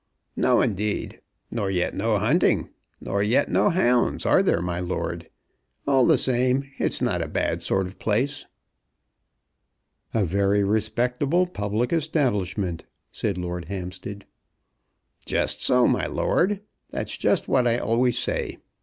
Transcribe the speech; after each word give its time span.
"No, 0.35 0.61
indeed; 0.61 1.21
nor 1.51 1.69
yet 1.69 1.93
no 1.93 2.17
hunting, 2.17 2.69
nor 2.99 3.21
yet 3.21 3.51
no 3.51 3.69
hounds; 3.69 4.25
are 4.25 4.41
there, 4.41 4.59
my 4.59 4.79
lord? 4.79 5.29
All 5.87 6.07
the 6.07 6.17
same, 6.17 6.71
it's 6.79 7.03
not 7.03 7.21
a 7.21 7.27
bad 7.27 7.61
sort 7.61 7.85
of 7.85 7.99
place!" 7.99 8.47
"A 10.11 10.25
very 10.25 10.63
respectable 10.63 11.45
public 11.45 11.93
establishment!" 11.93 12.83
said 13.11 13.37
Lord 13.37 13.65
Hampstead. 13.65 14.25
"Just 15.23 15.61
so, 15.61 15.87
my 15.87 16.07
lord; 16.07 16.61
that's 16.89 17.15
just 17.15 17.47
what 17.47 17.67
I 17.67 17.77
always 17.77 18.17
say. 18.17 18.57